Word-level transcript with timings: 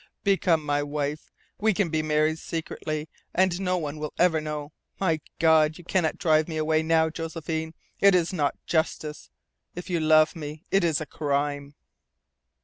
Become 0.23 0.65
my 0.65 0.81
wife. 0.81 1.31
We 1.59 1.75
can 1.75 1.89
be 1.89 2.01
married 2.01 2.39
secretly, 2.39 3.07
and 3.35 3.61
no 3.61 3.77
one 3.77 3.99
will 3.99 4.13
ever 4.17 4.41
know. 4.41 4.71
My 4.99 5.21
God, 5.37 5.77
you 5.77 5.83
cannot 5.83 6.17
drive 6.17 6.47
me 6.47 6.57
away 6.57 6.81
now, 6.81 7.11
Josephine! 7.11 7.75
It 7.99 8.15
is 8.15 8.33
not 8.33 8.55
justice. 8.65 9.29
If 9.75 9.91
you 9.91 9.99
love 9.99 10.35
me 10.35 10.65
it 10.71 10.83
is 10.83 11.01
a 11.01 11.05
crime!" 11.05 11.75